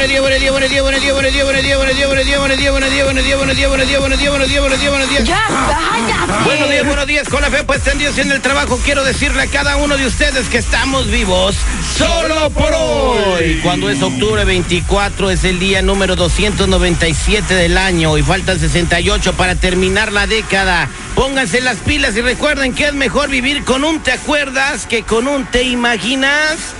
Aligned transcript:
Buenos 0.00 0.08
días, 0.08 0.22
buenos 0.22 0.40
días, 0.40 0.52
buenos 0.52 0.70
días, 0.70 0.82
buenos 0.82 1.02
días, 1.02 1.12
buenos 1.12 1.32
días, 1.34 1.44
buenos 1.44 1.62
días, 1.62 1.76
buenos 1.76 1.96
días, 1.96 2.08
buenos 2.08 2.26
días, 2.26 2.40
buenos 2.40 2.58
días, 2.58 2.72
buenos 2.72 3.24
días, 3.26 3.38
buenos 3.38 3.56
días, 3.56 3.58
buenos 3.58 3.58
días, 3.58 3.70
buenos 3.70 3.88
días, 3.88 4.00
buenos 4.00 4.18
días, 4.18 4.30
buenos 4.30 4.48
días, 4.48 4.60
buenos 4.60 4.80
días, 4.80 4.80
buenos 4.80 4.80
días, 4.80 4.90
buenos 4.90 5.10
días. 5.10 5.24
Ya 5.24 6.84
buenos 6.84 7.06
días, 7.06 7.28
con 7.28 7.42
la 7.42 7.50
fe 7.50 7.62
puesta 7.64 7.92
en 7.92 7.98
Dios 7.98 8.16
y 8.16 8.22
en 8.22 8.32
el 8.32 8.40
trabajo, 8.40 8.80
quiero 8.82 9.04
decirle 9.04 9.42
a 9.42 9.46
cada 9.46 9.76
uno 9.76 9.98
de 9.98 10.06
ustedes 10.06 10.48
que 10.48 10.56
estamos 10.56 11.10
vivos 11.10 11.56
solo 11.98 12.48
por 12.50 12.72
hoy. 12.72 13.60
Cuando 13.62 13.90
es 13.90 14.00
octubre 14.02 14.44
24, 14.44 15.30
es 15.30 15.44
el 15.44 15.58
día 15.58 15.82
número 15.82 16.16
297 16.16 17.54
del 17.54 17.76
año 17.76 18.16
y 18.16 18.22
faltan 18.22 18.58
68 18.58 19.34
para 19.34 19.54
terminar 19.54 20.12
la 20.12 20.26
década. 20.26 20.88
Pónganse 21.14 21.60
las 21.60 21.76
pilas 21.76 22.16
y 22.16 22.22
recuerden 22.22 22.74
que 22.74 22.86
es 22.86 22.94
mejor 22.94 23.28
vivir 23.28 23.64
con 23.64 23.84
un 23.84 24.00
te 24.00 24.12
acuerdas 24.12 24.86
que 24.86 25.02
con 25.02 25.28
un 25.28 25.44
te 25.44 25.64
imaginas. 25.64 26.74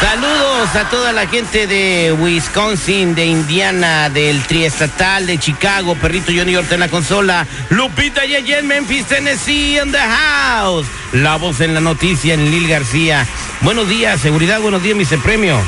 Saludos 0.00 0.74
a 0.74 0.90
toda 0.90 1.12
la 1.12 1.26
gente 1.26 1.66
de 1.66 2.12
Wisconsin, 2.12 3.14
de 3.14 3.26
Indiana, 3.26 4.10
del 4.10 4.42
Triestatal, 4.42 5.26
de 5.26 5.38
Chicago, 5.38 5.94
Perrito 5.94 6.32
Johnny 6.36 6.56
Orta 6.56 6.74
en 6.74 6.80
la 6.80 6.88
consola, 6.88 7.46
Lupita 7.70 8.24
Yeye 8.24 8.58
en 8.58 8.66
Memphis, 8.66 9.06
Tennessee, 9.06 9.78
in 9.78 9.92
the 9.92 9.98
house. 9.98 10.86
La 11.12 11.36
voz 11.36 11.60
en 11.60 11.74
la 11.74 11.80
noticia 11.80 12.34
en 12.34 12.50
Lil 12.50 12.68
García. 12.68 13.26
Buenos 13.60 13.88
días, 13.88 14.20
seguridad, 14.20 14.60
buenos 14.60 14.82
días, 14.82 14.96
Mr. 14.96 15.22
Premio. 15.22 15.60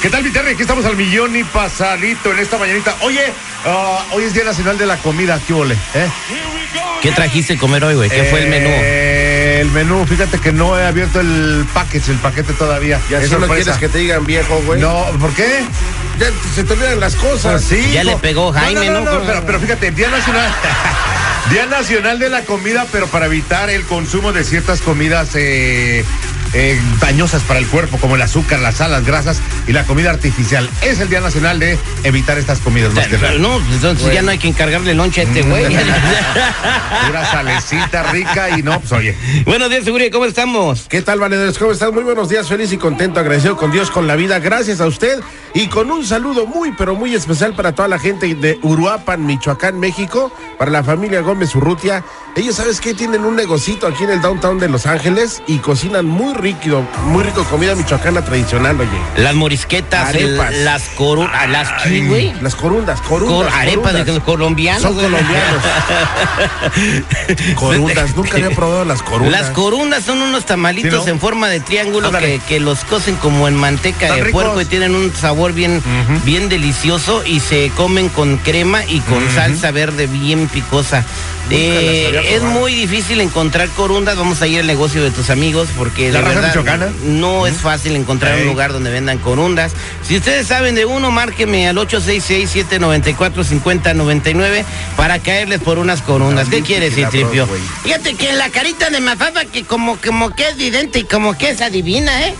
¿Qué 0.00 0.10
tal, 0.10 0.22
Viterre? 0.22 0.52
Aquí 0.52 0.62
estamos 0.62 0.84
al 0.84 0.96
millón 0.96 1.36
y 1.36 1.44
pasadito 1.44 2.32
en 2.32 2.38
esta 2.38 2.58
mañanita. 2.58 2.96
Oye, 3.00 3.32
ah, 3.64 4.04
hoy 4.12 4.24
es 4.24 4.34
Día 4.34 4.44
Nacional 4.44 4.78
de 4.78 4.86
la 4.86 4.96
Comida, 4.98 5.40
¿qué 5.46 5.52
ole? 5.52 5.74
¿Eh? 5.94 6.08
¿Qué 7.02 7.12
trajiste 7.12 7.56
comer 7.56 7.84
hoy, 7.84 7.94
güey? 7.94 8.10
¿Qué 8.10 8.24
fue 8.24 8.42
el 8.42 8.48
menú? 8.48 8.70
El 9.66 9.72
menú, 9.72 10.06
fíjate 10.06 10.38
que 10.38 10.52
no 10.52 10.78
he 10.78 10.86
abierto 10.86 11.18
el 11.18 11.66
package, 11.74 12.10
el 12.10 12.18
paquete 12.18 12.52
todavía. 12.52 13.00
Y 13.10 13.14
así 13.14 13.24
Es 13.24 13.32
no 13.32 13.40
sorpresa. 13.40 13.72
quieres 13.72 13.78
que 13.80 13.88
te 13.88 13.98
digan 13.98 14.24
viejo, 14.24 14.62
güey. 14.64 14.80
No, 14.80 15.06
¿por 15.18 15.32
qué? 15.32 15.64
Ya 16.20 16.26
se 16.54 16.62
te 16.62 16.72
olvidan 16.74 17.00
las 17.00 17.16
cosas. 17.16 17.64
Pues 17.68 17.82
sí. 17.82 17.90
Ya 17.92 18.04
le 18.04 18.16
pegó 18.16 18.52
Jaime, 18.52 18.90
¿no? 18.90 19.04
pero, 19.04 19.42
pero 19.44 19.58
fíjate, 19.58 19.90
Día 19.90 20.08
Nacional. 20.08 20.48
Día 21.50 21.66
Nacional 21.66 22.20
de 22.20 22.28
la 22.28 22.42
Comida, 22.42 22.86
pero 22.92 23.08
para 23.08 23.26
evitar 23.26 23.68
el 23.68 23.84
consumo 23.86 24.32
de 24.32 24.44
ciertas 24.44 24.80
comidas 24.82 25.30
eh, 25.34 26.04
eh, 26.52 26.80
dañosas 27.00 27.42
para 27.42 27.58
el 27.58 27.66
cuerpo, 27.66 27.98
como 27.98 28.16
el 28.16 28.22
azúcar, 28.22 28.60
las 28.60 28.76
sal, 28.76 28.90
las 28.90 29.04
grasas 29.04 29.40
y 29.66 29.72
la 29.72 29.84
comida 29.84 30.10
artificial. 30.10 30.68
Es 30.82 31.00
el 31.00 31.08
Día 31.08 31.20
Nacional 31.20 31.58
de 31.58 31.78
evitar 32.04 32.38
estas 32.38 32.60
comidas 32.60 32.94
más 32.94 33.08
que 33.08 33.18
nada. 33.18 33.34
No, 33.34 33.58
entonces 33.58 34.12
ya 34.12 34.22
no 34.22 34.30
hay 34.30 34.38
que 34.38 34.48
encargarle 34.48 34.94
loncha 34.94 35.22
a 35.22 35.24
este 35.24 35.42
güey. 35.42 35.64
Pura 37.06 37.30
salecita 37.30 38.04
rica 38.12 38.58
y 38.58 38.62
no, 38.62 38.80
pues 38.80 38.92
oye. 38.92 39.16
Buenos 39.44 39.70
días, 39.70 39.84
seguridad, 39.84 40.10
¿cómo 40.12 40.24
estamos? 40.24 40.86
¿Qué 40.88 41.02
tal, 41.02 41.18
valedores? 41.18 41.58
¿Cómo 41.58 41.72
están? 41.72 41.92
Muy 41.92 42.04
buenos 42.04 42.28
días, 42.28 42.48
feliz 42.48 42.72
y 42.72 42.76
contento, 42.76 43.20
agradecido 43.20 43.56
con 43.56 43.70
Dios, 43.70 43.90
con 43.90 44.06
la 44.06 44.16
vida. 44.16 44.38
Gracias 44.38 44.80
a 44.80 44.86
usted 44.86 45.20
y 45.54 45.68
con 45.68 45.90
un 45.90 46.04
saludo 46.06 46.46
muy, 46.46 46.72
pero 46.72 46.94
muy 46.94 47.14
especial 47.14 47.54
para 47.54 47.74
toda 47.74 47.88
la 47.88 47.98
gente 47.98 48.34
de 48.34 48.58
Uruapan, 48.62 49.24
Michoacán, 49.24 49.78
México, 49.78 50.32
para 50.58 50.70
la 50.70 50.84
familia 50.84 51.20
Gómez 51.20 51.54
Urrutia. 51.54 52.04
Ellos, 52.36 52.56
¿sabes 52.56 52.82
qué? 52.82 52.92
Tienen 52.92 53.24
un 53.24 53.34
negocito 53.34 53.86
aquí 53.86 54.04
en 54.04 54.10
el 54.10 54.20
downtown 54.20 54.58
de 54.58 54.68
Los 54.68 54.84
Ángeles 54.84 55.42
y 55.46 55.56
cocinan 55.56 56.04
muy 56.04 56.34
rico, 56.34 56.86
muy 57.06 57.22
rico 57.24 57.44
comida 57.44 57.74
michoacana 57.74 58.22
tradicional, 58.22 58.78
oye. 58.78 58.90
Las 59.16 59.34
morisquetas, 59.34 60.10
Arepas. 60.10 60.52
el- 60.52 60.64
las 60.66 60.82
corunas, 60.90 61.48
las 61.48 61.82
¿qué, 61.82 62.02
güey? 62.06 62.34
Las 62.42 62.54
corundas, 62.54 63.00
Cor- 63.00 63.20
corundas. 63.24 63.54
arepas 63.54 63.94
de 63.94 64.00
corundas. 64.00 64.14
los 64.16 64.22
colombianos. 64.24 64.82
Son 64.82 64.94
colombianos. 64.96 65.62
corundas, 67.56 68.14
nunca 68.14 68.32
había 68.34 68.50
probado 68.50 68.84
las 68.84 69.02
corundas. 69.02 69.40
Las 69.40 69.50
corundas 69.52 70.04
son 70.04 70.20
unos 70.20 70.44
tamalitos 70.44 71.04
¿Sí, 71.04 71.06
no? 71.06 71.12
en 71.14 71.20
forma 71.20 71.48
de 71.48 71.60
triángulo 71.60 72.12
que, 72.12 72.38
que 72.46 72.60
los 72.60 72.84
cocen 72.84 73.16
como 73.16 73.48
en 73.48 73.54
manteca 73.56 74.14
de 74.14 74.24
ricos. 74.24 74.42
puerco 74.42 74.60
y 74.60 74.66
tienen 74.66 74.94
un 74.94 75.10
sabor 75.14 75.54
bien, 75.54 75.82
bien 76.26 76.50
delicioso 76.50 77.24
y 77.24 77.40
se 77.40 77.70
comen 77.74 78.10
con 78.10 78.36
crema 78.36 78.84
y 78.84 79.00
con 79.00 79.26
salsa 79.30 79.70
verde 79.70 80.06
bien 80.06 80.48
picosa. 80.48 81.02
Las 81.48 81.54
había 81.60 82.22
es 82.26 82.42
muy 82.42 82.74
difícil 82.74 83.20
encontrar 83.20 83.68
corundas, 83.70 84.16
vamos 84.16 84.42
a 84.42 84.46
ir 84.46 84.60
al 84.60 84.66
negocio 84.66 85.02
de 85.02 85.10
tus 85.10 85.30
amigos 85.30 85.68
porque 85.76 86.10
¿La 86.10 86.18
de 86.18 86.24
raza 86.24 86.34
verdad 86.40 86.48
michoacana? 86.48 86.88
no 87.04 87.46
es 87.46 87.56
fácil 87.56 87.96
encontrar 87.96 88.38
un 88.38 88.46
lugar 88.46 88.72
donde 88.72 88.90
vendan 88.90 89.18
corundas. 89.18 89.72
Si 90.06 90.16
ustedes 90.16 90.46
saben 90.46 90.74
de 90.74 90.84
uno, 90.84 91.10
márqueme 91.10 91.68
al 91.68 91.76
866-794-5099 91.76 94.64
para 94.96 95.18
caerles 95.18 95.60
por 95.60 95.78
unas 95.78 96.02
corundas. 96.02 96.48
¿Qué 96.48 96.62
quieres, 96.62 96.94
Citripio? 96.94 97.48
Fíjate 97.82 98.14
que 98.14 98.32
la 98.32 98.48
carita 98.50 98.90
de 98.90 99.00
Mafafa 99.00 99.44
que 99.44 99.64
como, 99.64 99.96
como 99.96 100.34
que 100.34 100.48
es 100.48 100.56
vidente 100.56 101.00
y 101.00 101.04
como 101.04 101.36
que 101.36 101.50
es 101.50 101.60
adivina, 101.60 102.26
¿eh? 102.26 102.34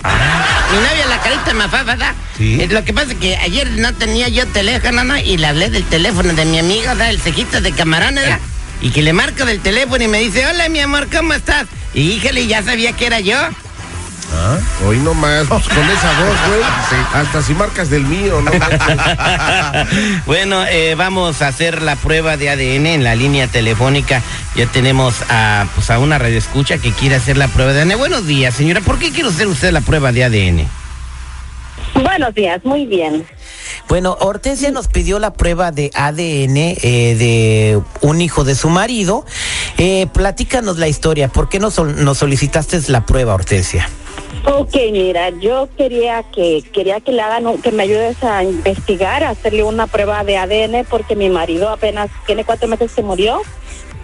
Mi 0.73 0.79
novia 0.79 1.07
la 1.09 1.21
carita 1.21 1.45
de 1.47 1.55
Mafafa. 1.55 2.15
Sí. 2.37 2.59
Eh, 2.61 2.69
Lo 2.71 2.85
que 2.85 2.93
pasa 2.93 3.13
es 3.13 3.19
que 3.19 3.37
ayer 3.37 3.69
no 3.73 3.95
tenía 3.95 4.29
yo 4.29 4.47
teléfono, 4.49 5.05
¿no? 5.05 5.17
Y 5.17 5.37
le 5.39 5.47
hablé 5.47 5.71
del 5.71 5.85
teléfono 5.85 6.33
de 6.35 6.45
mi 6.45 6.59
amigo, 6.59 6.87
¿verdad? 6.89 7.11
El 7.11 7.21
cejito 7.21 7.61
de 7.61 7.73
camarón, 7.73 8.17
¿verdad? 8.17 8.39
Y 8.81 8.91
que 8.91 9.03
le 9.03 9.13
marco 9.13 9.45
del 9.45 9.61
teléfono 9.61 10.05
y 10.05 10.09
me 10.09 10.19
dice, 10.19 10.47
hola, 10.47 10.69
mi 10.69 10.81
amor, 10.81 11.09
¿cómo 11.11 11.33
estás? 11.33 11.67
Y 11.95 12.13
híjole, 12.13 12.47
ya 12.47 12.63
sabía 12.63 12.93
que 12.93 13.07
era 13.07 13.21
yo. 13.21 13.39
Ah, 14.35 14.59
Hoy 14.87 14.99
nomás, 14.99 15.47
pues, 15.49 15.69
con 15.69 15.89
esa 15.89 16.13
voz, 16.21 16.37
güey. 16.49 16.63
Hasta 17.15 17.43
si 17.43 17.55
marcas 17.55 17.91
del 17.91 18.05
mío, 18.05 18.41
¿no? 18.43 18.51
bueno, 20.27 20.65
eh, 20.67 20.95
vamos 20.97 21.43
a 21.43 21.49
hacer 21.49 21.83
la 21.83 21.97
prueba 21.97 22.37
de 22.37 22.51
ADN 22.51 22.87
en 22.87 23.05
la 23.05 23.15
línea 23.15 23.47
telefónica. 23.47 24.23
Ya 24.55 24.67
tenemos 24.67 25.23
a, 25.29 25.67
pues, 25.75 25.91
a 25.91 25.99
una 25.99 26.19
radioescucha 26.19 26.79
que 26.79 26.93
quiere 26.93 27.17
hacer 27.17 27.37
la 27.37 27.49
prueba 27.49 27.73
de 27.73 27.83
ADN. 27.83 27.99
Buenos 27.99 28.27
días, 28.27 28.55
señora. 28.55 28.81
¿Por 28.81 28.99
qué 28.99 29.11
quiere 29.11 29.29
hacer 29.29 29.47
usted 29.47 29.73
la 29.73 29.81
prueba 29.81 30.13
de 30.13 30.25
ADN? 30.25 30.69
Buenos 32.03 32.35
días, 32.35 32.65
muy 32.65 32.85
bien. 32.87 33.27
Bueno, 33.89 34.17
Hortensia 34.21 34.73
nos 34.73 34.89
pidió 34.89 35.19
la 35.19 35.33
prueba 35.33 35.71
de 35.71 35.91
ADN 35.95 36.57
eh, 36.57 37.15
de 37.17 37.81
un 38.01 38.21
hijo 38.21 38.43
de 38.43 38.57
su 38.57 38.69
marido. 38.69 39.25
Eh, 39.79 40.09
platícanos 40.13 40.79
la 40.79 40.89
historia. 40.89 41.29
¿Por 41.29 41.49
qué 41.49 41.61
nos, 41.61 41.79
nos 41.79 42.19
solicitaste 42.19 42.81
la 42.89 43.07
prueba, 43.07 43.35
Hortensia? 43.35 43.89
Ok, 44.45 44.75
mira, 44.93 45.31
yo 45.31 45.69
quería 45.77 46.25
que 46.25 46.63
quería 46.73 47.01
que 47.01 47.13
le 47.13 47.23
hagan 47.23 47.59
que 47.59 47.73
me 47.73 47.85
ayudes 47.85 48.23
a 48.23 48.43
investigar, 48.45 49.25
a 49.25 49.31
hacerle 49.31 49.63
una 49.63 49.87
prueba 49.87 50.25
de 50.25 50.37
ADN 50.37 50.85
porque 50.89 51.17
mi 51.17 51.29
marido 51.31 51.69
apenas 51.69 52.11
tiene 52.27 52.45
cuatro 52.45 52.69
meses 52.69 52.93
que 52.93 53.03
murió. 53.03 53.41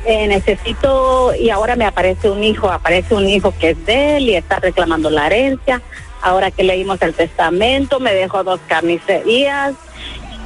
Eh, 0.05 0.27
necesito 0.27 1.33
y 1.35 1.51
ahora 1.51 1.77
me 1.77 1.85
aparece 1.85 2.29
un 2.29 2.43
hijo, 2.43 2.69
aparece 2.71 3.15
un 3.15 3.29
hijo 3.29 3.55
que 3.59 3.71
es 3.71 3.87
de 3.87 4.17
él 4.17 4.31
y 4.31 4.35
está 4.35 4.59
reclamando 4.59 5.11
la 5.11 5.27
herencia. 5.27 5.81
Ahora 6.23 6.51
que 6.51 6.63
leímos 6.63 7.03
el 7.03 7.15
testamento, 7.15 8.01
me 8.01 8.15
dejó 8.15 8.45
dos 8.45 8.61
carnicerías, 8.69 9.75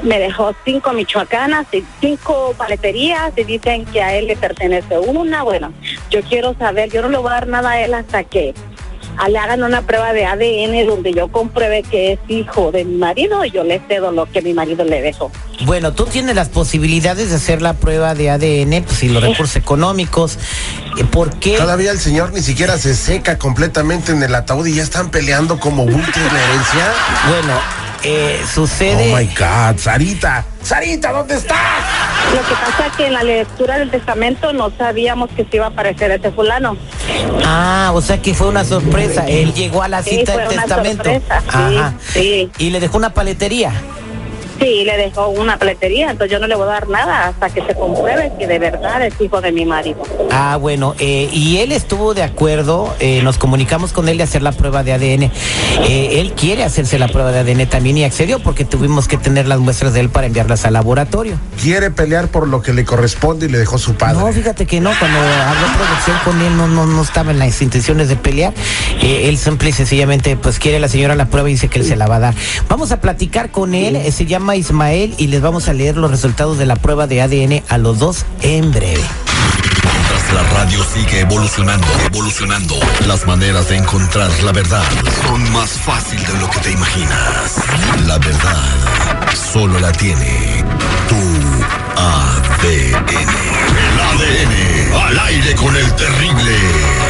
me 0.03 0.19
dejó 0.19 0.55
cinco 0.65 0.93
michoacanas 0.93 1.67
y 1.73 1.85
cinco 2.01 2.55
paleterías 2.57 3.33
y 3.37 3.45
dicen 3.45 3.85
que 3.87 4.03
a 4.03 4.15
él 4.15 4.27
le 4.27 4.37
pertenece 4.37 4.99
una. 4.99 5.43
Bueno, 5.43 5.73
yo 6.11 6.23
quiero 6.23 6.55
saber, 6.55 6.91
yo 6.91 7.03
no 7.03 7.09
le 7.09 7.19
voy 7.19 7.29
a 7.29 7.35
dar 7.35 7.47
nada 7.47 7.73
a 7.73 7.81
él 7.83 7.95
hasta 7.95 8.25
que 8.25 8.55
le 9.29 9.39
hagan 9.39 9.63
una 9.63 9.83
prueba 9.83 10.13
de 10.13 10.27
ADN 10.27 10.87
donde 10.87 11.13
yo 11.13 11.29
compruebe 11.29 11.83
que 11.83 12.13
es 12.13 12.19
hijo 12.29 12.71
de 12.71 12.85
mi 12.85 12.97
marido 12.97 13.45
y 13.45 13.51
yo 13.51 13.65
le 13.65 13.81
cedo 13.81 14.13
lo 14.13 14.27
que 14.27 14.43
mi 14.43 14.53
marido 14.53 14.85
le 14.85 15.01
dejó. 15.01 15.31
Bueno, 15.67 15.93
tú 15.93 16.05
tienes 16.07 16.37
las 16.37 16.49
posibilidades 16.49 17.31
de 17.31 17.37
hacer 17.37 17.61
la 17.61 17.73
prueba 17.75 18.15
de 18.15 18.31
ADN 18.31 18.85
pues, 18.85 19.03
y 19.03 19.09
los 19.09 19.21
recursos 19.21 19.57
económicos. 19.57 20.39
Eh, 20.97 21.03
¿Por 21.05 21.37
qué? 21.41 21.57
Todavía 21.59 21.91
el 21.91 21.99
señor 21.99 22.33
ni 22.33 22.41
siquiera 22.41 22.79
se 22.79 22.95
seca 22.95 23.37
completamente 23.37 24.13
en 24.13 24.23
el 24.23 24.33
ataúd 24.37 24.65
y 24.67 24.75
ya 24.77 24.85
están 24.85 25.11
peleando 25.11 25.59
como 25.59 25.85
buitres 25.85 26.33
la 26.33 26.45
herencia. 26.45 26.93
Bueno, 27.29 27.59
eh, 28.05 28.41
sucede... 28.55 29.13
Oh 29.13 29.17
my 29.19 29.27
God, 29.27 29.77
Sarita. 29.81 30.45
Sarita, 30.63 31.11
¿dónde 31.11 31.35
estás? 31.35 31.59
Lo 32.33 32.41
que 32.49 32.55
pasa 32.55 32.87
es 32.87 32.93
que 32.97 33.07
en 33.09 33.13
la 33.15 33.25
lectura 33.25 33.79
del 33.79 33.91
testamento 33.91 34.53
no 34.53 34.71
sabíamos 34.79 35.31
que 35.31 35.45
se 35.51 35.57
iba 35.57 35.67
a 35.67 35.71
aparecer 35.71 36.13
ese 36.13 36.31
fulano. 36.31 36.77
Ah, 37.45 37.91
o 37.93 38.01
sea 38.01 38.23
que 38.23 38.35
fue 38.35 38.47
una 38.47 38.65
sorpresa. 38.65 39.27
Él 39.27 39.53
llegó 39.53 39.83
a 39.83 39.89
la 39.89 40.05
Sí, 40.05 40.11
cita 40.19 40.33
fue 40.35 40.43
del 40.45 40.53
una 40.53 40.63
testamento. 40.63 41.03
sorpresa, 41.05 41.43
sí, 42.13 42.13
sí. 42.13 42.51
Y 42.59 42.71
le 42.71 42.79
dejó 42.79 42.99
una 42.99 43.13
paletería. 43.15 43.73
Sí, 44.61 44.85
le 44.85 44.97
dejó 44.97 45.29
una 45.29 45.59
paletería, 45.59 46.11
entonces 46.11 46.33
yo 46.33 46.39
no 46.39 46.47
le 46.47 46.55
voy 46.55 46.65
a 46.65 46.73
dar 46.73 46.89
nada 46.89 47.29
hasta 47.29 47.51
que 47.51 47.63
se 47.63 47.75
compruebe 47.75 48.33
que 48.39 48.47
de 48.47 48.59
verdad 48.59 49.05
es 49.05 49.21
hijo 49.21 49.41
de 49.41 49.53
mi 49.53 49.65
marido. 49.65 50.03
Ah, 50.31 50.57
bueno, 50.57 50.95
eh, 50.99 51.29
y 51.33 51.59
él 51.59 51.73
estuvo 51.73 52.15
de 52.15 52.23
acuerdo, 52.23 52.95
eh, 53.01 53.23
nos 53.23 53.39
comunicamos 53.39 53.93
con 53.93 54.09
él 54.09 54.17
de 54.19 54.25
hacer 54.25 54.43
la 54.43 54.53
prueba 54.53 54.83
de 54.83 54.93
ADN. 54.93 55.31
Eh, 55.89 56.21
él 56.21 56.33
quiere 56.33 56.65
hacerse 56.65 56.99
la 56.99 57.09
prueba 57.09 57.33
de 57.33 57.41
ADN 57.41 57.67
también 57.67 57.99
y 57.99 58.05
accedió 58.05 58.39
porque 58.39 58.65
tuvimos 58.65 59.09
que 59.09 59.17
tener 59.17 59.47
las 59.47 59.59
muestras 59.59 59.93
de 59.93 60.01
él 60.01 60.09
para 60.09 60.27
enviarlas 60.27 60.65
al 60.65 60.73
laboratorio. 60.75 61.39
Quiere 61.61 61.91
pelear 61.91 62.29
por 62.29 62.49
lo 62.49 62.63
que 62.63 62.73
le 62.73 62.85
corresponde 62.85 63.47
y 63.47 63.49
le 63.49 63.59
dejó 63.59 63.79
su 63.79 63.95
padre. 63.95 64.19
No, 64.19 64.33
fíjate 64.33 64.67
que 64.67 64.81
no, 64.81 64.91
cuando 64.99 65.19
habló 65.19 65.67
producción 65.77 66.17
con 66.25 66.41
él 66.41 66.57
no, 66.57 66.67
no, 66.67 66.87
no 66.87 67.03
estaba 67.03 67.31
en 67.31 67.39
las 67.39 67.61
intenciones 67.63 68.09
de 68.09 68.17
pelear. 68.17 68.55
Eh, 69.03 69.29
él 69.29 69.39
simple 69.39 69.71
y 69.71 69.73
sencillamente 69.73 70.37
pues 70.37 70.59
quiere 70.59 70.81
la 70.81 70.89
señora 70.89 71.15
la 71.15 71.27
prueba 71.27 71.49
y 71.49 71.53
dice 71.53 71.69
que 71.69 71.79
él 71.79 71.85
se 71.85 71.97
la 71.97 72.07
va 72.07 72.17
a 72.17 72.21
dar. 72.21 72.35
Vamos 72.69 72.93
a 72.93 73.01
platicar 73.01 73.51
con 73.51 73.75
él, 73.75 73.97
eh, 73.97 74.13
se 74.13 74.27
llama 74.27 74.46
Ismael 74.55 75.15
y 75.19 75.27
les 75.27 75.41
vamos 75.41 75.69
a 75.69 75.73
leer 75.73 75.97
los 75.97 76.11
resultados 76.11 76.59
de 76.59 76.67
la 76.67 76.77
prueba 76.77 77.07
de 77.07 77.23
ADN 77.23 77.65
a 77.69 77.79
los 77.79 77.99
dos 77.99 78.25
en 78.43 78.71
breve. 78.71 79.03
Mientras 79.83 80.33
la 80.35 80.43
radio 80.55 80.85
sigue 80.85 81.21
evolucionando, 81.21 81.87
evolucionando, 82.05 82.75
las 83.07 83.27
maneras 83.27 83.69
de 83.69 83.79
encontrar 83.79 84.31
la 84.45 84.53
verdad 84.53 84.85
son 85.27 85.51
más 85.53 85.71
fácil 85.71 86.21
de 86.25 86.39
lo 86.39 86.49
que 86.51 86.61
te 86.61 86.71
imaginas. 86.71 87.57
La 88.07 88.19
verdad 88.19 88.63
solo 89.53 89.81
la 89.81 89.91
tiene 89.93 90.65
tu 91.09 91.17
ADN. 92.01 93.09
El 93.83 94.01
ADN 94.01 95.07
al 95.07 95.19
aire 95.19 95.55
con 95.57 95.75
el 95.75 95.93
terrible. 95.95 97.06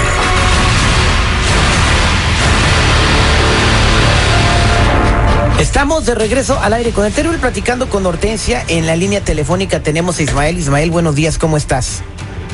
Estamos 5.59 6.05
de 6.05 6.15
regreso 6.15 6.59
al 6.61 6.75
aire 6.75 6.91
con 6.91 7.07
el 7.07 7.13
terrible 7.13 7.39
platicando 7.39 7.89
con 7.89 8.05
Hortensia. 8.05 8.63
En 8.69 8.87
la 8.87 8.95
línea 8.95 9.23
telefónica 9.23 9.81
tenemos 9.81 10.19
a 10.19 10.23
Ismael. 10.23 10.59
Ismael, 10.59 10.91
buenos 10.91 11.15
días, 11.15 11.39
¿cómo 11.39 11.57
estás? 11.57 12.03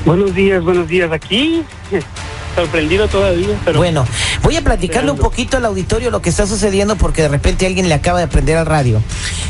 Buenos 0.05 0.35
días, 0.35 0.63
buenos 0.63 0.87
días. 0.87 1.11
Aquí, 1.11 1.65
sorprendido 2.55 3.09
todavía, 3.09 3.59
pero 3.65 3.79
Bueno, 3.79 4.05
voy 4.43 4.57
a 4.57 4.63
platicarle 4.63 5.11
un 5.11 5.19
poquito 5.19 5.57
al 5.57 5.65
auditorio 5.65 6.11
lo 6.11 6.23
que 6.23 6.31
está 6.31 6.47
sucediendo 6.47 6.95
porque 6.97 7.23
de 7.23 7.29
repente 7.29 7.67
alguien 7.67 7.89
le 7.89 7.95
acaba 7.95 8.21
de 8.21 8.29
prender 8.29 8.57
al 8.57 8.67
radio. 8.67 9.03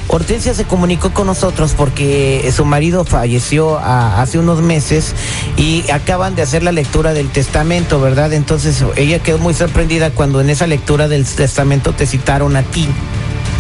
Hortensia 0.08 0.54
se 0.54 0.64
comunicó 0.64 1.12
con 1.12 1.26
nosotros 1.26 1.74
porque 1.76 2.50
su 2.54 2.64
marido 2.64 3.04
falleció 3.04 3.78
a- 3.78 4.20
hace 4.22 4.38
unos 4.38 4.60
meses 4.62 5.14
y 5.58 5.90
acaban 5.90 6.34
de 6.34 6.42
hacer 6.42 6.62
la 6.62 6.72
lectura 6.72 7.12
del 7.12 7.28
testamento, 7.28 8.00
¿verdad? 8.00 8.32
Entonces 8.32 8.82
ella 8.96 9.18
quedó 9.20 9.38
muy 9.38 9.52
sorprendida 9.54 10.10
cuando 10.10 10.40
en 10.40 10.48
esa 10.50 10.66
lectura 10.66 11.06
del 11.08 11.24
testamento 11.26 11.92
te 11.92 12.06
citaron 12.06 12.56
a 12.56 12.62
ti 12.62 12.88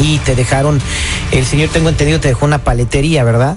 y 0.02 0.18
te 0.18 0.34
dejaron, 0.34 0.80
el 1.30 1.46
señor 1.46 1.70
tengo 1.70 1.88
entendido 1.88 2.20
te 2.20 2.28
dejó 2.28 2.44
una 2.44 2.58
paletería, 2.58 3.24
¿verdad? 3.24 3.56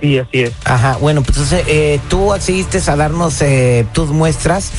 sí, 0.00 0.18
así 0.18 0.40
es. 0.40 0.52
Ajá, 0.64 0.96
bueno, 0.98 1.22
pues 1.22 1.36
entonces 1.36 1.64
eh, 1.68 2.00
tú 2.08 2.32
accediste 2.32 2.80
a 2.86 2.96
darnos 2.96 3.42
eh, 3.42 3.84
tus 3.92 4.10
muestras 4.10 4.70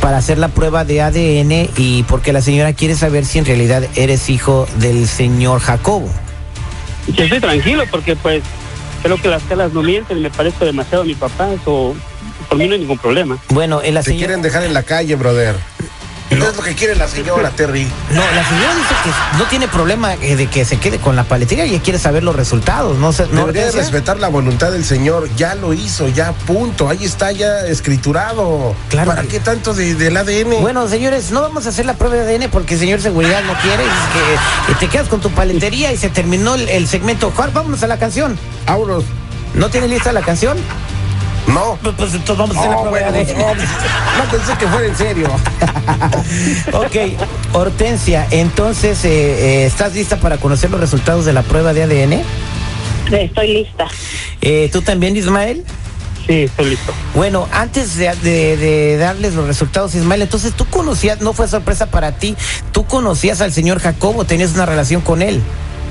para 0.00 0.18
hacer 0.18 0.38
la 0.38 0.48
prueba 0.48 0.84
de 0.84 1.00
ADN 1.00 1.70
y 1.76 2.02
porque 2.02 2.32
la 2.32 2.42
señora 2.42 2.72
quiere 2.74 2.94
saber 2.94 3.24
si 3.24 3.38
en 3.38 3.46
realidad 3.46 3.84
eres 3.94 4.28
hijo 4.28 4.66
del 4.78 5.08
señor 5.08 5.60
Jacobo. 5.60 6.10
Yo 7.08 7.24
estoy 7.24 7.40
tranquilo 7.40 7.84
porque 7.90 8.16
pues 8.16 8.42
creo 9.02 9.16
que 9.20 9.28
las 9.28 9.42
telas 9.44 9.72
no 9.72 9.82
mienten, 9.82 10.20
me 10.20 10.30
parezco 10.30 10.64
demasiado 10.64 11.04
a 11.04 11.06
mi 11.06 11.14
papá, 11.14 11.48
eso 11.52 11.94
por 12.48 12.58
mí 12.58 12.66
no 12.66 12.74
hay 12.74 12.80
ningún 12.80 12.98
problema. 12.98 13.38
Bueno, 13.50 13.80
eh, 13.80 13.92
la 13.92 14.00
Te 14.00 14.10
señora... 14.10 14.26
quieren 14.26 14.42
dejar 14.42 14.64
en 14.64 14.74
la 14.74 14.82
calle, 14.82 15.14
brother. 15.14 15.54
¿Qué 16.28 16.34
es 16.34 16.56
lo 16.56 16.62
que 16.62 16.74
quiere 16.74 16.96
la 16.96 17.06
señora, 17.06 17.50
Terry? 17.50 17.84
No, 18.10 18.20
la 18.20 18.48
señora 18.48 18.74
dice 18.74 18.94
que 19.04 19.38
no 19.38 19.44
tiene 19.44 19.68
problema 19.68 20.14
eh, 20.14 20.34
de 20.36 20.48
que 20.48 20.64
se 20.64 20.78
quede 20.78 20.98
con 20.98 21.14
la 21.14 21.22
paletería 21.24 21.66
y 21.66 21.78
quiere 21.78 21.98
saber 22.00 22.24
los 22.24 22.34
resultados. 22.34 22.98
No 22.98 23.12
sé, 23.12 23.26
no 23.30 23.46
Debería 23.46 23.70
respetar 23.70 24.18
la 24.18 24.28
voluntad 24.28 24.72
del 24.72 24.84
señor. 24.84 25.28
Ya 25.36 25.54
lo 25.54 25.72
hizo, 25.72 26.08
ya 26.08 26.32
punto. 26.32 26.88
Ahí 26.88 27.04
está 27.04 27.30
ya 27.32 27.60
escriturado. 27.66 28.74
Claro 28.88 29.10
¿Para 29.10 29.22
que- 29.22 29.28
qué 29.28 29.40
tanto 29.40 29.72
de- 29.72 29.94
del 29.94 30.16
ADN? 30.16 30.60
Bueno, 30.60 30.88
señores, 30.88 31.30
no 31.30 31.42
vamos 31.42 31.66
a 31.66 31.68
hacer 31.68 31.86
la 31.86 31.94
prueba 31.94 32.16
de 32.16 32.22
ADN 32.22 32.48
porque 32.50 32.74
el 32.74 32.80
señor 32.80 33.00
seguridad 33.00 33.42
no 33.44 33.54
quiere. 33.60 33.84
Dice 33.84 34.66
que 34.66 34.74
te 34.74 34.88
quedas 34.88 35.08
con 35.08 35.20
tu 35.20 35.30
paletería 35.30 35.92
y 35.92 35.96
se 35.96 36.08
terminó 36.08 36.56
el, 36.56 36.68
el 36.68 36.88
segmento. 36.88 37.32
Juan, 37.36 37.50
vámonos 37.54 37.82
a 37.82 37.86
la 37.86 37.98
canción. 37.98 38.38
Vámonos. 38.66 39.04
¿No 39.54 39.70
tiene 39.70 39.88
lista 39.88 40.12
la 40.12 40.20
canción? 40.22 40.58
No. 41.46 41.78
Pues, 41.82 41.94
pues, 41.96 42.14
entonces 42.14 42.36
vamos 42.38 42.56
a 42.56 42.60
hacer 42.60 42.70
la 42.70 42.76
No, 42.76 42.82
prueba 42.90 43.10
bueno, 43.10 43.26
de 43.26 43.34
no, 43.34 43.46
ADN. 43.46 43.58
no 43.58 44.24
pensé 44.30 44.52
que 44.58 44.66
fuera 44.66 44.86
en 44.86 44.96
serio. 44.96 45.28
ok, 46.72 46.96
Hortensia, 47.52 48.26
entonces, 48.30 49.04
eh, 49.04 49.10
eh, 49.62 49.66
¿estás 49.66 49.94
lista 49.94 50.16
para 50.18 50.38
conocer 50.38 50.70
los 50.70 50.80
resultados 50.80 51.24
de 51.24 51.32
la 51.32 51.42
prueba 51.42 51.72
de 51.72 51.82
ADN? 51.84 52.22
Estoy 53.14 53.48
lista. 53.48 53.86
Eh, 54.40 54.68
¿Tú 54.72 54.82
también, 54.82 55.16
Ismael? 55.16 55.64
Sí, 56.26 56.42
estoy 56.42 56.70
listo. 56.70 56.92
Bueno, 57.14 57.46
antes 57.52 57.94
de, 57.96 58.12
de- 58.16 58.56
de 58.56 58.96
darles 58.96 59.34
los 59.34 59.46
resultados, 59.46 59.94
Ismael, 59.94 60.22
entonces 60.22 60.52
tú 60.54 60.64
conocías, 60.66 61.20
no 61.20 61.32
fue 61.32 61.46
sorpresa 61.46 61.86
para 61.86 62.12
ti, 62.18 62.34
tú 62.72 62.84
conocías 62.84 63.40
al 63.40 63.52
señor 63.52 63.78
Jacobo, 63.78 64.24
tenías 64.24 64.52
una 64.54 64.66
relación 64.66 65.00
con 65.02 65.22
él. 65.22 65.40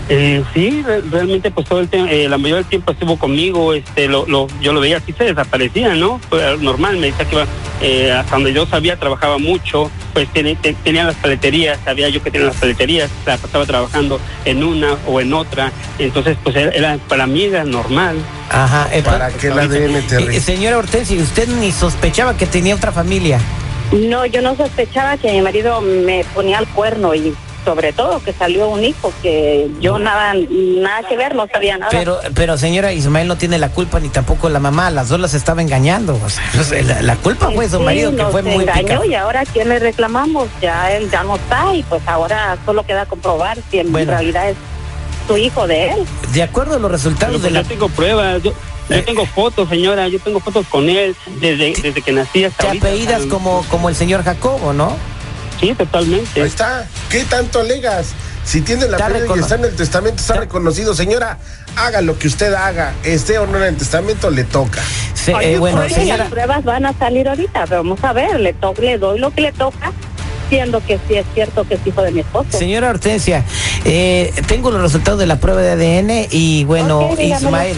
Eh, 0.08 0.44
sí, 0.54 0.84
re- 0.86 1.02
realmente 1.02 1.50
pues 1.50 1.68
todo 1.68 1.80
el 1.80 1.90
tiempo, 1.90 2.12
eh, 2.12 2.30
la 2.30 2.38
mayoría 2.38 2.58
del 2.58 2.66
tiempo 2.66 2.92
estuvo 2.92 3.18
conmigo, 3.18 3.74
este, 3.74 4.08
lo, 4.08 4.26
lo, 4.28 4.48
yo 4.62 4.72
lo 4.72 4.80
veía 4.80 4.98
así, 4.98 5.14
se 5.14 5.24
desaparecía, 5.24 5.96
¿no? 5.96 6.20
Fue 6.30 6.58
normal, 6.60 6.98
me 6.98 7.08
decía 7.08 7.26
que 7.26 7.36
iba, 7.36 7.46
eh, 7.82 8.12
hasta 8.12 8.36
donde 8.36 8.54
yo 8.54 8.68
sabía 8.68 8.98
trabajaba 8.98 9.40
mucho, 9.40 9.90
pues 10.14 10.28
tiene- 10.32 10.56
te- 10.58 10.74
tenía 10.76 11.06
las 11.06 11.16
paleterías, 11.16 11.80
sabía 11.84 12.08
yo 12.10 12.22
que 12.22 12.30
tenía 12.30 12.48
las 12.48 12.56
paleterías, 12.58 13.10
la 13.26 13.38
pasaba 13.38 13.66
trabajando 13.66 14.20
en 14.46 14.64
una 14.64 14.96
o 15.08 15.20
en 15.22 15.34
otra, 15.34 15.72
entonces 15.98 16.38
pues 16.44 16.56
era, 16.56 16.70
era- 16.72 16.98
para 17.08 17.26
mí 17.26 17.44
era 17.46 17.64
normal. 17.64 18.16
Ajá. 18.52 18.88
eh, 18.94 19.02
¿Para 19.02 19.30
qué 19.32 19.48
ADN, 19.50 20.02
Terry? 20.08 20.36
eh, 20.36 20.40
señora 20.40 20.78
Hortensia, 20.78 21.20
usted 21.20 21.48
ni 21.48 21.72
sospechaba 21.72 22.38
que 22.38 22.46
tenía 22.46 22.76
otra 22.76 22.92
familia. 22.92 23.40
No, 23.92 24.26
yo 24.28 24.42
no 24.42 24.56
sospechaba 24.56 25.18
que 25.18 25.32
mi 25.32 25.42
marido 25.42 25.82
me 25.82 26.24
ponía 26.36 26.60
el 26.60 26.68
cuerno 26.68 27.14
y 27.16 27.34
sobre 27.66 27.92
todo 27.92 28.22
que 28.24 28.32
salió 28.32 28.70
un 28.70 28.84
hijo 28.84 29.12
que 29.22 29.70
yo 29.82 30.00
nada 30.00 30.34
nada 30.34 31.04
que 31.10 31.18
ver, 31.18 31.36
no 31.36 31.48
sabía 31.52 31.78
nada. 31.78 31.90
Pero, 31.92 32.20
pero 32.34 32.58
señora 32.58 32.94
Ismael 32.94 33.28
no 33.28 33.36
tiene 33.36 33.58
la 33.58 33.70
culpa 33.70 34.00
ni 34.00 34.10
tampoco 34.10 34.48
la 34.50 34.60
mamá, 34.60 34.92
las 34.92 35.10
dos 35.10 35.20
las 35.20 35.34
estaba 35.34 35.62
engañando. 35.62 36.18
O 36.24 36.30
sea, 36.30 36.44
pues, 36.56 36.86
la, 36.86 37.02
la 37.02 37.16
culpa 37.18 37.50
fue 37.52 37.68
su 37.68 37.78
Sí, 37.80 37.84
marido 37.84 38.12
que 38.12 38.18
nos 38.18 38.32
fue 38.32 38.44
muy 38.44 38.64
engañó 38.64 39.04
y 39.04 39.16
ahora 39.16 39.44
quién 39.52 39.68
le 39.70 39.80
reclamamos, 39.80 40.48
ya 40.62 40.92
él 40.96 41.10
ya 41.12 41.24
no 41.24 41.36
está 41.36 41.74
y 41.76 41.84
pues 41.84 42.02
ahora 42.08 42.58
solo 42.66 42.84
queda 42.86 43.06
comprobar 43.06 43.58
si 43.70 43.80
en 43.80 43.92
Bueno. 43.92 44.12
realidad 44.12 44.50
es 44.50 44.56
su 45.28 45.36
hijo 45.38 45.66
de 45.68 45.90
él. 45.92 46.06
De 46.34 46.44
acuerdo 46.44 46.76
a 46.76 46.80
los 46.80 46.84
Pero, 46.90 46.98
resultados 46.98 47.42
de 47.42 47.50
la 47.52 47.62
yo 47.64 47.68
tengo 47.68 47.90
pruebas, 47.90 48.44
yo, 48.44 48.54
yo 48.90 49.04
tengo 49.04 49.26
fotos, 49.26 49.68
señora, 49.70 50.08
yo 50.08 50.20
tengo 50.20 50.40
fotos 50.40 50.68
con 50.68 50.88
él 50.88 51.16
desde, 51.42 51.74
desde 51.82 52.02
que 52.04 52.12
nací 52.12 52.44
hasta 52.44 52.70
te 52.72 52.78
apellidas 52.78 53.24
como, 53.26 53.66
como 53.72 53.90
el 53.90 53.96
señor 53.96 54.24
Jacobo, 54.24 54.72
¿no? 54.74 54.96
Sí, 55.60 55.74
totalmente. 55.74 56.42
Ahí 56.42 56.48
está. 56.48 56.86
¿Qué 57.10 57.24
tanto 57.26 57.60
alegas? 57.62 58.08
Si 58.44 58.62
tiene 58.62 58.88
la 58.88 58.98
prueba 58.98 59.36
y 59.36 59.40
está 59.40 59.56
en 59.56 59.66
el 59.66 59.76
testamento, 59.76 60.18
está 60.22 60.34
Está- 60.34 60.42
reconocido. 60.46 60.94
Señora, 60.94 61.38
haga 61.76 62.02
lo 62.02 62.18
que 62.20 62.28
usted 62.28 62.54
haga. 62.54 62.94
Esté 63.04 63.40
o 63.40 63.48
no 63.48 63.58
en 63.58 63.64
el 63.64 63.76
testamento, 63.78 64.30
le 64.30 64.44
toca. 64.44 64.82
Oye, 65.36 65.54
eh, 65.54 65.58
bueno, 65.58 65.78
pues, 65.82 65.94
señora, 65.94 66.18
las 66.26 66.30
pruebas 66.30 66.64
van 66.64 66.86
a 66.86 66.94
salir 66.94 67.28
ahorita, 67.28 67.66
pero 67.68 67.78
vamos 67.84 68.04
a 68.04 68.14
ver, 68.14 68.40
le, 68.40 68.54
to- 68.54 68.76
le 68.80 69.00
doy 69.00 69.18
lo 69.18 69.32
que 69.32 69.42
le 69.42 69.52
toca, 69.52 69.92
siendo 70.50 70.80
que 70.86 71.00
sí 71.08 71.16
es 71.16 71.26
cierto 71.34 71.64
que 71.68 71.74
es 71.74 71.88
hijo 71.88 72.04
de 72.04 72.12
mi 72.12 72.20
esposo. 72.20 72.56
señora 72.60 72.92
Hortensia, 72.92 73.44
eh, 73.86 74.32
tengo 74.48 74.70
los 74.70 74.80
resultados 74.82 75.20
de 75.20 75.26
la 75.26 75.38
prueba 75.40 75.62
de 75.62 75.72
ADN 75.72 76.28
y 76.30 76.64
bueno, 76.66 77.00
Ok, 77.00 77.18
dígamelo. 77.18 77.48
Ismael, 77.48 77.78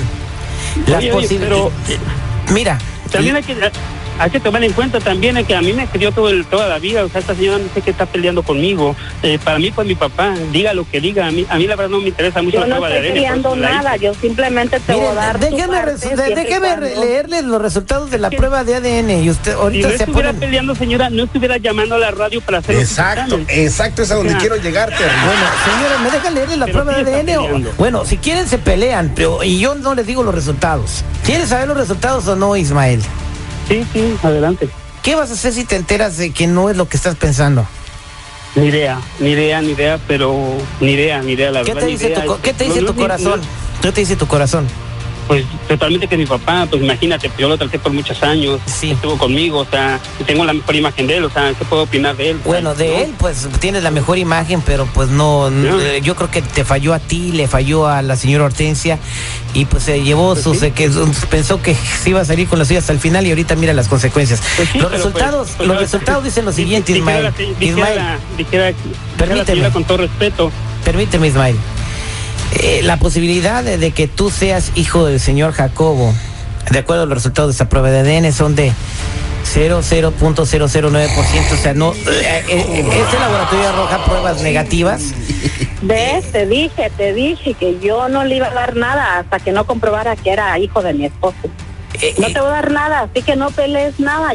las 0.88 1.05
posibilidades. 1.05 1.72
Mira, 2.50 2.77
También 3.10 3.38
hay 3.38 3.43
que, 3.43 3.55
hay 4.19 4.29
que 4.29 4.39
tomar 4.39 4.63
en 4.63 4.74
cuenta 4.74 5.00
también 5.00 5.43
que 5.45 5.55
a 5.55 5.62
mí 5.62 5.74
me 5.74 5.86
crió 5.88 6.12
todo 6.12 6.29
el, 6.29 6.45
toda 6.45 6.67
la 6.67 6.79
vida, 6.79 7.03
o 7.05 7.09
sea, 7.09 7.21
esta 7.21 7.36
señora 7.36 7.57
no 7.59 7.65
sé 7.74 7.81
qué 7.81 7.91
está 7.91 8.05
peleando 8.05 8.43
conmigo. 8.43 8.95
Eh, 9.24 9.39
para 9.43 9.59
mí, 9.59 9.71
pues 9.71 9.88
mi 9.88 9.95
papá, 9.95 10.33
diga 10.51 10.74
lo 10.74 10.89
que 10.89 11.00
diga, 11.01 11.27
a 11.27 11.31
mí, 11.31 11.45
a 11.50 11.57
mí 11.57 11.67
la 11.67 11.75
verdad 11.75 11.91
no 11.91 12.00
me 12.00 12.07
interesa 12.09 12.41
mucho 12.41 12.55
Yo 12.57 12.62
la 12.62 12.67
no 12.67 12.75
prueba 12.81 12.89
de 12.89 13.07
estoy 13.07 13.24
hice. 13.24 13.62
nada, 13.62 13.95
yo 13.97 14.13
simplemente 14.13 14.79
te 14.79 14.93
voy 14.93 15.01
a 15.01 15.09
miren, 15.09 15.15
dar 15.15 15.39
tu 15.39 15.45
déjeme, 15.45 15.67
parte, 15.77 16.89
cuando- 16.91 17.05
leerles 17.05 17.43
los 17.43 17.62
resultados 17.62 18.09
de 18.12 18.17
la 18.17 18.29
¿Qué? 18.29 18.38
prueba 18.38 18.63
de 18.63 18.75
ADN 18.75 19.24
y 19.24 19.29
usted 19.29 19.51
Si 19.51 19.57
no 19.57 19.63
ahorita 19.63 19.89
se 19.89 19.95
estuviera 19.95 20.33
peleando, 20.33 20.75
señora, 20.75 21.09
no 21.09 21.24
estuviera 21.24 21.57
llamando 21.57 21.95
a 21.95 22.00
la 22.00 22.12
radio 22.12 22.41
para 22.41 22.59
hacer 22.59 22.75
Exacto, 22.75 23.39
exacto, 23.47 24.01
es 24.01 24.12
a 24.12 24.15
donde 24.15 24.36
quiero 24.38 24.55
llegar, 24.57 24.89
Terry. 24.89 25.09
Bueno, 25.25 25.41
señora, 25.65 25.97
¿me 26.03 26.12
dejan 26.12 26.33
leerles 26.33 26.57
la 26.57 26.65
Pero 26.65 26.83
prueba 26.83 27.03
de 27.03 27.15
ADN? 27.15 27.38
o-. 27.67 27.71
Bueno, 27.77 28.05
si 28.05 28.17
quieren 28.17 28.47
se 28.47 28.57
pelean, 28.57 29.12
pero 29.15 29.43
y 29.43 29.59
yo 29.59 29.75
no 29.75 29.93
les 29.95 30.05
digo 30.07 30.24
los 30.24 30.33
resultados. 30.33 31.03
¿Quieres 31.25 31.50
saber 31.50 31.67
los 31.67 31.77
resultados 31.77 32.27
o 32.27 32.36
no, 32.36 32.55
Ismael? 32.55 33.01
Sí, 33.67 33.86
sí, 33.93 34.17
adelante. 34.24 34.69
¿Qué 35.03 35.15
vas 35.15 35.29
a 35.29 35.33
hacer 35.33 35.53
si 35.53 35.63
te 35.65 35.75
enteras 35.75 36.17
de 36.17 36.31
que 36.31 36.47
no 36.47 36.69
es 36.69 36.77
lo 36.77 36.88
que 36.88 36.97
estás 36.97 37.15
pensando? 37.15 37.65
Ni 38.55 38.67
idea, 38.67 39.00
ni 39.19 39.29
idea, 39.31 39.62
ni 39.62 39.71
idea, 39.71 40.00
pero 40.07 40.36
ni 40.81 40.91
idea, 40.91 41.21
ni 41.21 41.33
idea, 41.33 41.51
la 41.51 41.63
¿Qué 41.63 41.74
verdad. 41.74 41.81
te 41.81 41.86
ni 41.88 41.91
dice 41.93 42.07
idea. 42.09 42.21
tu, 42.24 42.27
co- 42.27 42.39
¿qué 42.41 42.53
te 42.53 42.63
dice 42.65 42.81
tu 42.81 42.95
corazón? 42.95 43.41
¿Qué 43.81 43.91
te 43.91 44.01
dice 44.01 44.15
tu 44.15 44.27
corazón? 44.27 44.67
Pues 45.27 45.43
totalmente 45.67 46.07
que 46.07 46.15
mi 46.17 46.25
papá, 46.25 46.65
pues 46.69 46.81
imagínate, 46.81 47.29
yo 47.38 47.50
lo 47.50 47.57
traté 47.57 47.77
por 47.79 47.91
muchos 47.91 48.24
años, 48.24 48.60
Sí. 48.65 48.91
estuvo 48.91 49.17
conmigo, 49.17 49.60
o 49.60 49.65
sea, 49.65 50.00
tengo 50.25 50.46
la 50.46 50.53
mejor 50.53 50.75
imagen 50.75 51.05
de 51.07 51.17
él, 51.17 51.25
o 51.25 51.29
sea, 51.29 51.53
¿qué 51.53 51.65
puedo 51.65 51.84
opinar 51.84 52.15
de 52.15 52.29
él? 52.31 52.39
Bueno, 52.46 52.74
de 52.75 53.03
él, 53.03 53.13
pues 53.17 53.48
tienes 53.60 53.84
la 53.84 53.91
mejor 53.91 54.17
imagen, 54.17 54.62
pero 54.65 54.86
pues 54.93 55.10
no, 55.10 55.50
eh, 55.50 56.00
yo 56.01 56.15
creo 56.15 56.31
que 56.31 56.41
te 56.41 56.63
falló 56.63 56.93
a 56.93 57.00
ti, 57.00 57.31
le 57.34 57.48
falló 57.48 57.88
a 57.88 58.01
la 58.01 58.15
señora 58.15 58.46
Hortensia 58.46 59.00
y 59.53 59.65
pues 59.65 59.84
se 59.84 60.01
llevó 60.01 60.34
Pues 60.34 60.43
sus, 60.43 60.60
sí. 60.60 60.72
que 60.72 60.89
pensó 61.29 61.62
que 61.62 61.75
se 61.75 62.12
iba 62.12 62.22
a 62.22 62.25
salir 62.25 62.48
con 62.48 62.57
la 62.60 62.65
suya 62.65 62.79
hasta 62.79 62.93
el 62.93 63.00
final 63.00 63.25
y 63.27 63.29
ahorita 63.31 63.55
mira 63.55 63.74
las 63.74 63.88
consecuencias. 63.89 64.41
Pues 64.55 64.69
sí, 64.69 64.77
los 64.79 64.88
pues, 64.89 64.98
resultados, 65.03 65.50
pues, 65.57 65.67
los 65.67 65.77
resultados 65.79 66.24
dicen 66.24 66.46
lo 66.46 66.53
siguiente, 66.53 66.93
dijera 66.93 67.19
Ismael. 67.29 67.55
dijera 67.60 67.89
Ismael, 67.89 68.17
dijera- 68.38 68.74
Permíteme. 69.17 69.69
con 69.72 69.84
todo 69.84 69.98
respeto, 69.98 70.51
permíteme, 70.86 71.27
Ismael. 71.27 71.57
Eh, 72.54 72.82
la 72.84 72.98
posibilidad 72.98 73.63
de, 73.63 73.77
de 73.77 73.92
que 73.92 74.08
tú 74.08 74.30
seas 74.30 74.72
hijo 74.75 75.06
del 75.06 75.20
señor 75.20 75.51
Jacobo, 75.51 76.13
de 76.72 76.80
acuerdo 76.80 77.04
a 77.04 77.06
los 77.06 77.16
resultados 77.16 77.50
de 77.50 77.51
esta 77.54 77.70
prueba 77.70 77.89
de 77.92 78.00
ADN, 78.00 78.32
son 78.34 78.56
de 78.56 78.72
0,0.009%. 79.54 81.51
O 81.51 81.58
sea, 81.58 81.74
no. 81.74 81.94
eh, 81.94 82.44
eh, 82.50 82.86
este 83.01 83.20
laboratorio 83.20 83.70
arroja 83.70 84.06
pruebas 84.06 84.42
negativas. 84.42 85.13
¿Ves? 85.82 86.32
Te 86.32 86.46
dije, 86.48 86.92
te 86.98 87.13
dije 87.13 87.54
que 87.54 87.80
yo 87.80 88.10
no 88.10 88.24
le 88.24 88.38
iba 88.38 88.48
a 88.48 88.54
dar 88.54 88.75
nada 88.75 89.20
hasta 89.20 89.39
que 89.39 89.51
no 89.51 89.66
comprobara 89.66 90.16
que 90.16 90.32
era 90.32 90.58
hijo 90.60 90.82
de 90.82 90.94
mi 90.94 91.06
esposo. 91.06 91.38
Eh, 92.01 92.16
No 92.18 92.27
eh, 92.27 92.34
te 92.34 92.39
voy 92.39 92.50
a 92.50 92.54
dar 92.54 92.72
nada, 92.72 93.01
así 93.01 93.22
que 93.22 93.36
no 93.36 93.50
pelees 93.51 94.00
nada. 94.00 94.34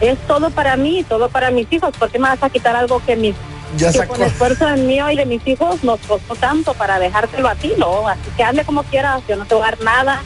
Es 0.00 0.18
todo 0.26 0.50
para 0.50 0.76
mí, 0.76 1.04
todo 1.08 1.28
para 1.28 1.50
mis 1.50 1.66
hijos. 1.72 1.96
¿Por 1.98 2.10
qué 2.10 2.18
me 2.18 2.28
vas 2.28 2.42
a 2.42 2.50
quitar 2.50 2.76
algo 2.76 3.00
que 3.04 3.16
mis 3.16 3.34
Ya 3.76 3.92
que 3.92 3.98
sacó. 3.98 4.14
con 4.14 4.22
esfuerzo 4.22 4.66
de 4.66 4.76
mío 4.76 5.10
y 5.10 5.16
de 5.16 5.26
mis 5.26 5.46
hijos 5.46 5.82
nos 5.82 5.98
costó 6.00 6.34
tanto 6.36 6.72
para 6.74 6.98
dejártelo 6.98 7.48
a 7.48 7.54
ti, 7.54 7.72
no? 7.78 8.08
Así 8.08 8.30
que 8.36 8.44
hazle 8.44 8.64
como 8.64 8.82
quieras, 8.84 9.22
yo 9.28 9.36
no 9.36 9.44
te 9.44 9.54
voy 9.54 9.64
a 9.64 9.70
dar 9.70 9.80
nada. 9.82 10.22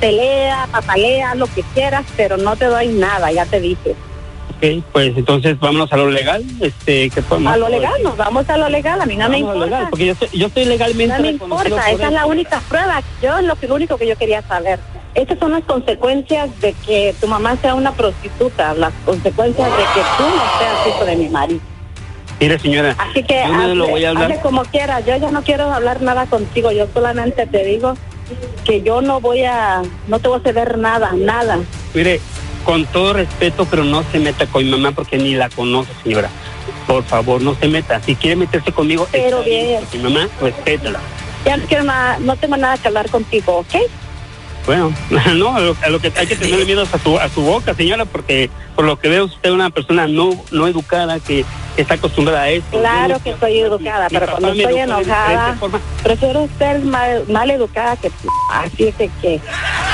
Pelea, 0.00 0.68
papalea, 0.70 1.34
lo 1.34 1.46
que 1.48 1.62
quieras, 1.74 2.04
pero 2.16 2.36
no 2.36 2.54
te 2.56 2.66
doy 2.66 2.88
nada, 2.88 3.32
ya 3.32 3.44
te 3.46 3.60
dije. 3.60 3.96
ok, 4.56 4.84
pues 4.92 5.16
entonces 5.16 5.58
vámonos 5.58 5.92
a 5.92 5.96
lo 5.96 6.08
legal, 6.08 6.44
este, 6.60 7.10
¿qué 7.10 7.20
podemos 7.20 7.52
A 7.52 7.56
lo 7.56 7.68
legal, 7.68 8.00
nos 8.04 8.16
vamos 8.16 8.48
a 8.48 8.56
lo 8.56 8.68
legal, 8.68 9.00
a 9.00 9.06
mí 9.06 9.16
no 9.16 9.28
me 9.28 9.42
Vamos 9.42 9.56
a 9.56 9.58
lo 9.58 9.64
importa. 9.64 9.76
legal, 9.76 9.86
porque 9.90 10.06
yo 10.06 10.12
estoy, 10.12 10.28
yo 10.32 10.46
estoy 10.46 10.64
legalmente 10.66 11.16
No 11.16 11.22
me 11.22 11.30
importa, 11.30 11.56
por 11.56 11.66
esa 11.66 11.90
es 11.90 12.12
la 12.12 12.26
única 12.26 12.60
prueba. 12.68 13.02
Yo 13.20 13.40
lo, 13.40 13.56
que, 13.56 13.66
lo 13.66 13.74
único 13.74 13.98
que 13.98 14.06
yo 14.06 14.16
quería 14.16 14.40
saber. 14.42 14.78
Estas 15.14 15.38
son 15.40 15.50
las 15.50 15.64
consecuencias 15.64 16.48
de 16.60 16.74
que 16.86 17.12
tu 17.20 17.26
mamá 17.26 17.56
sea 17.60 17.74
una 17.74 17.90
prostituta, 17.92 18.72
las 18.74 18.92
consecuencias 19.04 19.68
de 19.68 19.82
que 19.82 20.00
tú 20.16 20.22
no 20.22 20.58
seas 20.60 20.86
hijo 20.86 21.04
de 21.04 21.16
mi 21.16 21.28
marido. 21.28 21.60
Mire, 22.40 22.58
señora, 22.58 22.94
Así 22.98 23.22
que 23.24 23.42
yo 23.46 23.52
no 23.52 23.74
lo 23.74 23.88
voy 23.88 24.04
a 24.04 24.08
hazle, 24.10 24.20
hablar. 24.22 24.30
hazle 24.32 24.42
como 24.42 24.62
quieras. 24.64 25.04
Yo 25.06 25.16
ya 25.16 25.30
no 25.30 25.42
quiero 25.42 25.72
hablar 25.72 26.02
nada 26.02 26.26
contigo. 26.26 26.70
Yo 26.70 26.86
solamente 26.94 27.46
te 27.46 27.64
digo 27.64 27.94
que 28.64 28.82
yo 28.82 29.00
no 29.00 29.20
voy 29.20 29.44
a, 29.44 29.82
no 30.06 30.18
te 30.20 30.28
voy 30.28 30.38
a 30.38 30.42
ceder 30.42 30.78
nada, 30.78 31.12
nada. 31.16 31.58
Mire, 31.94 32.20
con 32.64 32.84
todo 32.86 33.14
respeto, 33.14 33.66
pero 33.68 33.82
no 33.84 34.04
se 34.12 34.18
meta 34.20 34.46
con 34.46 34.64
mi 34.64 34.70
mamá 34.70 34.92
porque 34.92 35.16
ni 35.18 35.34
la 35.34 35.48
conoce, 35.48 35.90
señora. 36.04 36.28
Por 36.86 37.02
favor, 37.04 37.40
no 37.42 37.54
se 37.54 37.66
meta. 37.68 38.00
Si 38.02 38.14
quiere 38.14 38.36
meterse 38.36 38.70
conmigo, 38.72 39.08
Pero 39.10 39.42
bien, 39.42 39.66
bien. 39.66 39.80
porque 39.80 39.98
mi 39.98 40.04
mamá, 40.04 40.28
respétala. 40.40 41.00
Ya 41.44 41.56
no 41.56 41.64
quiero 41.66 41.84
nada, 41.84 42.18
no 42.20 42.36
tengo 42.36 42.56
nada 42.56 42.76
que 42.78 42.88
hablar 42.88 43.10
contigo, 43.10 43.58
¿ok? 43.58 43.74
Bueno, 44.66 44.92
no, 45.34 45.56
a 45.56 45.60
lo, 45.60 45.76
a 45.82 45.88
lo 45.88 45.98
que 45.98 46.12
hay 46.16 46.26
que 46.26 46.36
tenerle 46.36 46.64
miedo 46.66 46.82
es 46.82 46.92
a 46.94 46.98
su, 46.98 47.18
a 47.18 47.28
su 47.28 47.40
boca, 47.42 47.74
señora, 47.74 48.04
porque 48.04 48.50
por 48.78 48.84
lo 48.86 48.96
que 48.96 49.08
veo 49.08 49.24
usted 49.24 49.48
es 49.48 49.50
una 49.50 49.70
persona 49.70 50.06
no, 50.06 50.30
no 50.52 50.68
educada 50.68 51.18
que 51.18 51.44
está 51.76 51.94
acostumbrada 51.94 52.42
a 52.42 52.48
esto. 52.50 52.78
Claro 52.78 53.20
que 53.24 53.34
soy 53.38 53.58
educada, 53.58 54.08
mi 54.08 54.16
pero 54.18 54.30
cuando 54.30 54.54
me 54.54 54.62
estoy 54.62 54.78
enojada, 54.78 55.58
prefiero 56.04 56.48
ser 56.58 56.80
mal, 56.84 57.24
mal 57.28 57.50
educada 57.50 57.96
que 57.96 58.08
así 58.52 58.84
es 58.84 58.98
de 58.98 59.10
que 59.20 59.40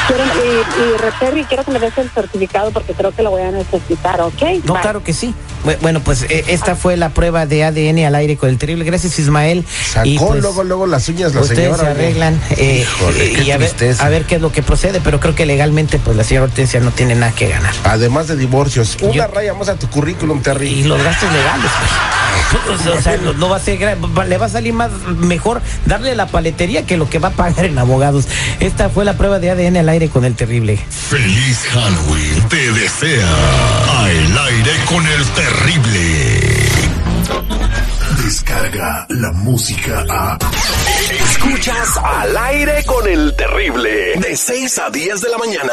quiero 0.06 0.22
y, 0.24 0.82
y 0.82 0.96
Reterri, 0.98 1.44
quiero 1.44 1.64
que 1.64 1.70
me 1.70 1.78
des 1.80 1.96
el 1.96 2.10
certificado 2.10 2.72
porque 2.72 2.92
creo 2.92 3.12
que 3.12 3.22
lo 3.22 3.30
voy 3.30 3.40
a 3.42 3.50
necesitar, 3.52 4.20
¿ok? 4.20 4.42
No, 4.64 4.74
Bye. 4.74 4.82
claro 4.82 5.02
que 5.02 5.14
sí. 5.14 5.34
Bu- 5.64 5.78
Bueno, 5.80 6.00
pues 6.00 6.24
eh, 6.24 6.44
esta 6.48 6.76
fue 6.76 6.98
la 6.98 7.08
prueba 7.10 7.46
de 7.46 7.64
ADN 7.64 8.04
al 8.04 8.14
aire 8.16 8.36
con 8.36 8.50
el 8.50 8.58
terrible. 8.58 8.84
Gracias, 8.84 9.18
Ismael. 9.18 9.64
Sacó 9.66 10.06
Y, 10.08 10.18
pues, 10.18 10.42
luego, 10.42 10.62
luego 10.62 10.86
las 10.86 11.08
uñas 11.08 11.34
la 11.34 11.40
Ustedes 11.40 11.58
señora. 11.64 11.84
se 11.84 11.86
arreglan 11.86 12.38
eh, 12.58 12.80
Híjole, 12.82 13.24
eh, 13.40 13.42
y 13.44 13.50
a 13.50 13.56
ver, 13.56 13.70
a 13.98 14.08
ver 14.10 14.24
qué 14.24 14.34
es 14.36 14.42
lo 14.42 14.52
que 14.52 14.62
procede, 14.62 15.00
pero 15.02 15.20
creo 15.20 15.34
que 15.34 15.46
legalmente 15.46 15.98
pues 15.98 16.16
la 16.18 16.24
señora 16.24 16.44
Hortensia 16.46 16.80
no 16.80 16.90
tiene 16.92 17.14
nada 17.14 17.32
que 17.32 17.48
ganar. 17.48 17.74
Además 17.84 18.28
de 18.28 18.36
una 19.02 19.12
Yo- 19.12 19.26
raya 19.28 19.54
más 19.54 19.68
a 19.68 19.76
tu 19.76 19.88
currículum, 19.88 20.42
Terry. 20.42 20.68
Y 20.68 20.84
los 20.84 21.02
gastos 21.02 21.30
legales, 21.32 21.70
pues. 21.78 21.90
O 22.98 23.00
sea, 23.02 23.16
no, 23.16 23.32
no 23.32 23.48
va 23.48 23.56
a 23.56 23.60
ser 23.60 23.98
le 24.28 24.38
va 24.38 24.46
a 24.46 24.48
salir 24.48 24.72
más 24.72 24.90
mejor 25.18 25.60
darle 25.86 26.14
la 26.14 26.26
paletería 26.26 26.84
que 26.86 26.96
lo 26.96 27.08
que 27.08 27.18
va 27.18 27.28
a 27.28 27.32
pagar 27.32 27.64
en 27.64 27.78
abogados. 27.78 28.26
Esta 28.60 28.88
fue 28.90 29.04
la 29.04 29.14
prueba 29.14 29.38
de 29.38 29.50
ADN 29.50 29.76
al 29.78 29.88
aire 29.88 30.08
con 30.08 30.24
el 30.24 30.34
terrible. 30.34 30.76
Feliz 31.08 31.58
Halloween 31.72 32.48
te 32.48 32.72
desea 32.72 33.28
a 34.00 34.10
el 34.10 34.38
aire 34.38 34.72
con 34.88 35.06
el 35.06 35.24
terrible. 35.30 36.68
Descarga 38.24 39.06
la 39.10 39.32
música 39.32 40.04
a. 40.08 40.38
Escuchas 41.30 41.96
al 42.02 42.36
aire 42.36 42.84
con 42.84 43.06
el 43.08 43.34
terrible. 43.36 44.14
De 44.20 44.36
6 44.36 44.78
a 44.78 44.90
10 44.90 45.20
de 45.20 45.28
la 45.30 45.38
mañana. 45.38 45.72